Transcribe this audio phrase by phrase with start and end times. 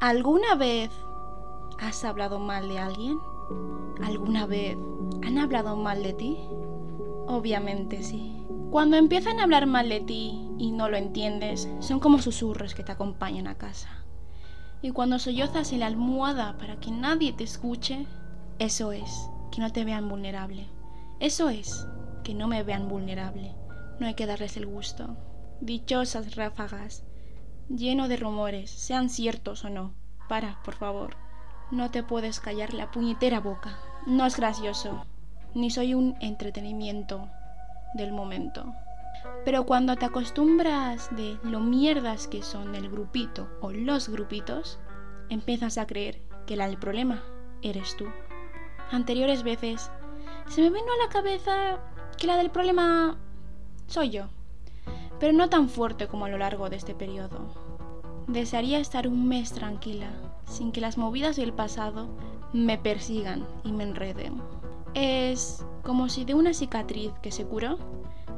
[0.00, 0.92] ¿Alguna vez
[1.80, 3.18] has hablado mal de alguien?
[4.00, 4.78] ¿Alguna vez
[5.26, 6.38] han hablado mal de ti?
[7.26, 8.40] Obviamente sí.
[8.70, 12.84] Cuando empiezan a hablar mal de ti y no lo entiendes, son como susurros que
[12.84, 14.04] te acompañan a casa.
[14.82, 18.06] Y cuando sollozas en la almohada para que nadie te escuche,
[18.60, 20.68] eso es, que no te vean vulnerable.
[21.18, 21.88] Eso es,
[22.22, 23.56] que no me vean vulnerable.
[23.98, 25.16] No hay que darles el gusto.
[25.60, 27.02] Dichosas ráfagas,
[27.68, 29.94] lleno de rumores, sean ciertos o no.
[30.28, 31.16] Para, por favor.
[31.70, 33.78] No te puedes callar la puñetera boca.
[34.06, 35.04] No es gracioso,
[35.54, 37.28] ni soy un entretenimiento
[37.94, 38.74] del momento.
[39.44, 44.78] Pero cuando te acostumbras de lo mierdas que son el grupito o los grupitos,
[45.28, 47.22] empiezas a creer que la del problema
[47.62, 48.06] eres tú.
[48.90, 49.90] Anteriores veces
[50.46, 51.78] se me vino a la cabeza
[52.16, 53.18] que la del problema
[53.86, 54.28] soy yo
[55.20, 57.38] pero no tan fuerte como a lo largo de este periodo.
[58.26, 60.10] Desearía estar un mes tranquila,
[60.46, 62.08] sin que las movidas del pasado
[62.52, 64.40] me persigan y me enreden.
[64.94, 67.78] Es como si de una cicatriz que se curó,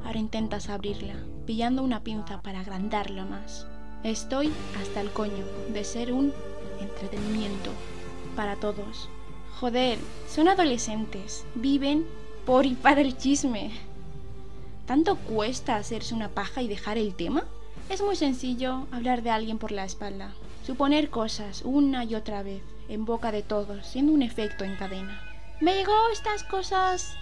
[0.04, 1.14] ahora intentas abrirla,
[1.46, 3.66] pillando una pinza para agrandarla más.
[4.02, 6.32] Estoy hasta el coño de ser un
[6.80, 7.70] entretenimiento
[8.36, 9.08] para todos.
[9.58, 12.06] Joder, son adolescentes, viven
[12.46, 13.72] por y para el chisme.
[14.90, 17.44] ¿Tanto cuesta hacerse una paja y dejar el tema?
[17.88, 20.32] Es muy sencillo hablar de alguien por la espalda,
[20.66, 25.22] suponer cosas una y otra vez, en boca de todos, siendo un efecto en cadena.
[25.60, 27.14] Me llegó estas cosas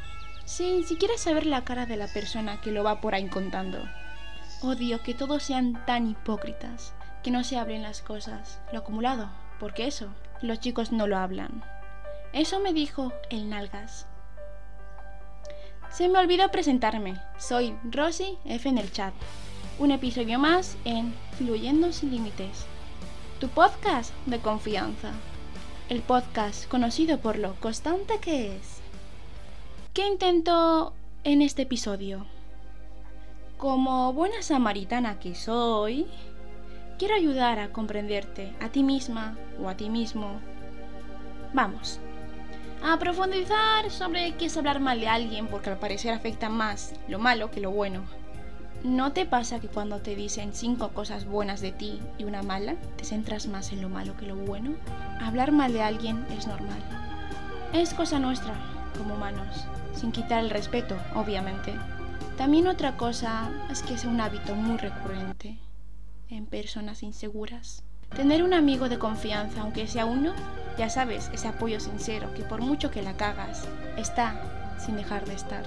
[0.47, 3.85] sin siquiera saber la cara de la persona que lo va por ahí contando.
[4.63, 9.29] Odio que todos sean tan hipócritas, que no se hablen las cosas, lo acumulado,
[9.61, 10.09] porque eso,
[10.41, 11.63] los chicos no lo hablan.
[12.33, 14.07] Eso me dijo el Nalgas,
[15.91, 17.17] se me olvidó presentarme.
[17.39, 19.15] Soy Rosy F en el chat.
[19.79, 22.67] Un episodio más en Fluyendo sin Límites.
[23.41, 25.13] Tu podcast de confianza.
[25.89, 28.81] El podcast conocido por lo constante que es.
[29.95, 30.93] ¿Qué intento
[31.25, 32.27] en este episodio?
[33.57, 36.07] Como buena samaritana que soy,
[36.99, 40.41] quiero ayudar a comprenderte a ti misma o a ti mismo.
[41.53, 41.99] Vamos,
[42.83, 47.19] a profundizar sobre qué es hablar mal de alguien porque al parecer afecta más lo
[47.19, 48.03] malo que lo bueno.
[48.85, 52.77] ¿No te pasa que cuando te dicen cinco cosas buenas de ti y una mala,
[52.97, 54.75] te centras más en lo malo que lo bueno?
[55.21, 56.79] Hablar mal de alguien es normal.
[57.73, 58.55] Es cosa nuestra,
[58.97, 59.65] como humanos,
[59.95, 61.75] sin quitar el respeto, obviamente.
[62.37, 65.59] También otra cosa es que es un hábito muy recurrente
[66.31, 67.83] en personas inseguras.
[68.15, 70.35] Tener un amigo de confianza, aunque sea uno,
[70.77, 75.35] ya sabes, ese apoyo sincero que por mucho que la cagas, está sin dejar de
[75.35, 75.65] estar.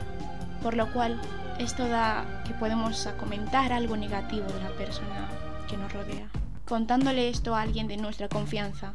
[0.62, 1.20] Por lo cual,
[1.60, 5.30] esto da que podemos comentar algo negativo de la persona
[5.70, 6.28] que nos rodea.
[6.66, 8.94] Contándole esto a alguien de nuestra confianza,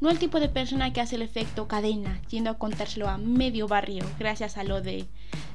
[0.00, 3.68] no el tipo de persona que hace el efecto cadena, yendo a contárselo a medio
[3.68, 5.06] barrio, gracias a lo de...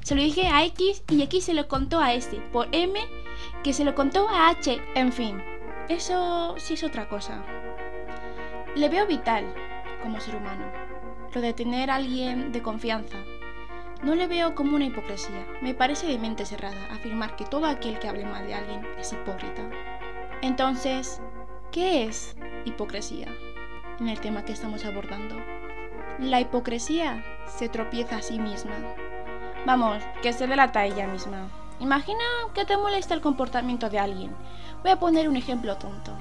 [0.04, 3.00] Se lo dije a X y X se lo contó a este, por M
[3.64, 5.42] que se lo contó a H, en fin,
[5.90, 7.44] eso sí es otra cosa.
[8.76, 9.46] Le veo vital
[10.02, 10.66] como ser humano,
[11.34, 13.18] lo de tener a alguien de confianza.
[14.04, 15.46] No le veo como una hipocresía.
[15.62, 19.14] Me parece de mente cerrada afirmar que todo aquel que hable mal de alguien es
[19.14, 19.64] hipócrita.
[20.42, 21.22] Entonces,
[21.72, 22.36] ¿qué es
[22.66, 23.28] hipocresía
[24.00, 25.36] en el tema que estamos abordando?
[26.20, 28.76] La hipocresía se tropieza a sí misma.
[29.66, 31.50] Vamos, que se delata a ella misma.
[31.80, 34.36] Imagina que te molesta el comportamiento de alguien
[34.86, 36.12] Voy a poner un ejemplo tonto.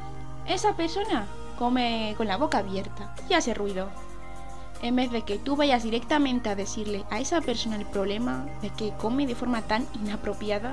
[0.47, 1.27] Esa persona
[1.59, 3.91] come con la boca abierta y hace ruido.
[4.81, 8.71] En vez de que tú vayas directamente a decirle a esa persona el problema de
[8.71, 10.73] que come de forma tan inapropiada,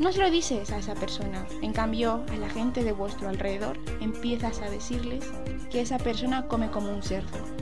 [0.00, 1.46] no se lo dices a esa persona.
[1.62, 5.24] En cambio, a la gente de vuestro alrededor empiezas a decirles
[5.70, 7.53] que esa persona come como un cerdo.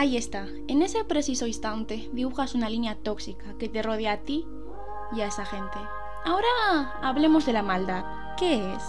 [0.00, 4.46] Ahí está, en ese preciso instante dibujas una línea tóxica que te rodea a ti
[5.14, 5.76] y a esa gente.
[6.24, 8.02] Ahora hablemos de la maldad.
[8.38, 8.82] ¿Qué es?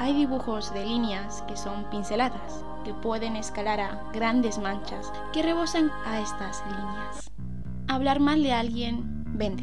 [0.00, 5.92] Hay dibujos de líneas que son pinceladas, que pueden escalar a grandes manchas que rebosan
[6.04, 7.30] a estas líneas.
[7.86, 9.04] Hablar mal de alguien
[9.38, 9.62] vende.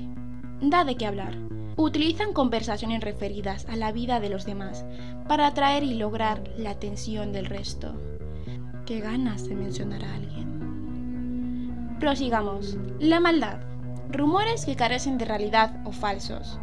[0.61, 1.37] Da de qué hablar.
[1.75, 4.85] Utilizan conversaciones referidas a la vida de los demás
[5.27, 7.93] para atraer y lograr la atención del resto.
[8.85, 10.54] Qué ganas de mencionar a alguien.
[11.99, 12.77] Prosigamos.
[12.99, 13.59] La maldad.
[14.11, 16.59] Rumores que carecen de realidad o falsos.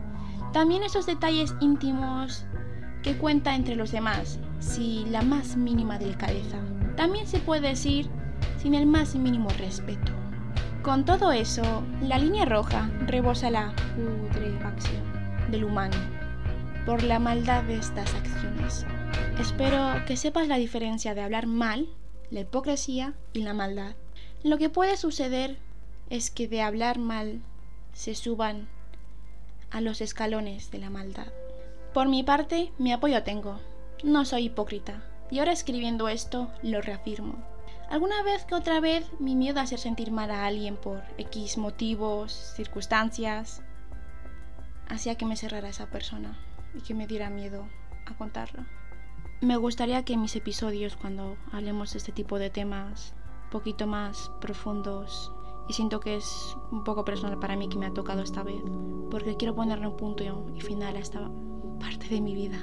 [0.53, 2.45] También esos detalles íntimos
[3.03, 6.59] que cuenta entre los demás, sin la más mínima delicadeza.
[6.97, 8.11] También se puede decir
[8.59, 10.13] sin el más mínimo respeto.
[10.83, 15.03] Con todo eso, la línea roja rebosa la putrefacción
[15.51, 15.97] del humano
[16.85, 18.85] por la maldad de estas acciones.
[19.39, 21.89] Espero que sepas la diferencia de hablar mal,
[22.31, 23.95] la hipocresía y la maldad.
[24.43, 25.57] Lo que puede suceder
[26.11, 27.41] es que de hablar mal
[27.93, 28.69] se suban
[29.71, 31.29] a los escalones de la maldad.
[31.95, 33.61] Por mi parte, mi apoyo tengo.
[34.03, 35.05] No soy hipócrita.
[35.31, 37.37] Y ahora escribiendo esto, lo reafirmo.
[37.89, 41.57] Alguna vez que otra vez mi miedo a hacer sentir mal a alguien por X
[41.57, 43.63] motivos, circunstancias,
[44.89, 46.37] hacía que me cerrara esa persona
[46.75, 47.69] y que me diera miedo
[48.07, 48.65] a contarlo.
[49.41, 53.15] Me gustaría que mis episodios, cuando hablemos de este tipo de temas,
[53.53, 55.31] poquito más profundos,
[55.69, 58.63] y siento que es un poco personal para mí que me ha tocado esta vez,
[59.11, 60.25] porque quiero ponerle un punto
[60.57, 61.31] y final a esta
[61.79, 62.59] parte de mi vida.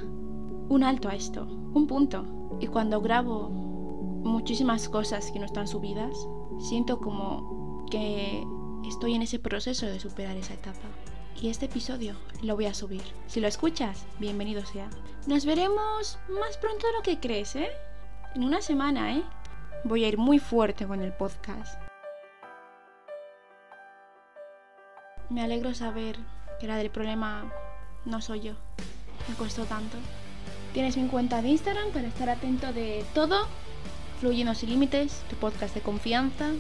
[0.67, 2.25] Un alto a esto, un punto.
[2.59, 6.27] Y cuando grabo muchísimas cosas que no están subidas,
[6.59, 8.45] siento como que
[8.87, 10.87] estoy en ese proceso de superar esa etapa.
[11.41, 13.03] Y este episodio lo voy a subir.
[13.27, 14.89] Si lo escuchas, bienvenido sea.
[15.25, 17.69] Nos veremos más pronto de lo que crees, ¿eh?
[18.35, 19.23] En una semana, ¿eh?
[19.85, 21.79] Voy a ir muy fuerte con el podcast.
[25.29, 26.17] Me alegro saber
[26.59, 27.49] que la del problema
[28.03, 28.53] no soy yo.
[29.29, 29.97] Me costó tanto.
[30.73, 33.47] Tienes mi cuenta de Instagram para estar atento de todo.
[34.19, 36.51] Fluyendo sin límites, tu podcast de confianza.